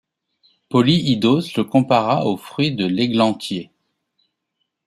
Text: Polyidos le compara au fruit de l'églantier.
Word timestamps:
Polyidos 0.69 1.41
le 1.57 1.61
compara 1.63 2.25
au 2.25 2.35
fruit 2.35 2.71
de 2.73 2.87
l'églantier. 2.87 3.69